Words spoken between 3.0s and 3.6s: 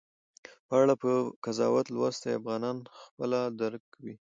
خپله